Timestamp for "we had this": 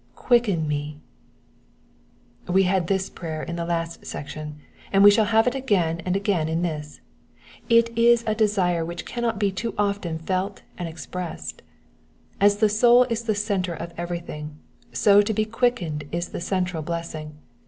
2.51-3.07